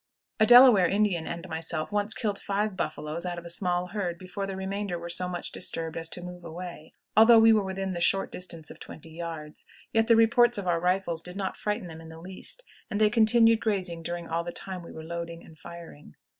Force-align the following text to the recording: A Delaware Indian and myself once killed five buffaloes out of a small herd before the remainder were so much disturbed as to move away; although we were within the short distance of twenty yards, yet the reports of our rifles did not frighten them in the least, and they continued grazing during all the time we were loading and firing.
A 0.39 0.47
Delaware 0.47 0.87
Indian 0.87 1.27
and 1.27 1.47
myself 1.47 1.91
once 1.91 2.15
killed 2.15 2.39
five 2.39 2.75
buffaloes 2.75 3.23
out 3.23 3.37
of 3.37 3.45
a 3.45 3.49
small 3.49 3.89
herd 3.89 4.17
before 4.17 4.47
the 4.47 4.55
remainder 4.55 4.97
were 4.97 5.09
so 5.09 5.29
much 5.29 5.51
disturbed 5.51 5.95
as 5.95 6.09
to 6.09 6.23
move 6.23 6.43
away; 6.43 6.91
although 7.15 7.37
we 7.37 7.53
were 7.53 7.61
within 7.63 7.93
the 7.93 8.01
short 8.01 8.31
distance 8.31 8.71
of 8.71 8.79
twenty 8.79 9.11
yards, 9.11 9.63
yet 9.93 10.07
the 10.07 10.15
reports 10.15 10.57
of 10.57 10.65
our 10.65 10.79
rifles 10.79 11.21
did 11.21 11.35
not 11.35 11.55
frighten 11.55 11.87
them 11.87 12.01
in 12.01 12.09
the 12.09 12.17
least, 12.17 12.63
and 12.89 12.99
they 12.99 13.11
continued 13.11 13.59
grazing 13.59 14.01
during 14.01 14.27
all 14.27 14.43
the 14.43 14.51
time 14.51 14.81
we 14.81 14.91
were 14.91 15.03
loading 15.03 15.45
and 15.45 15.59
firing. 15.59 16.15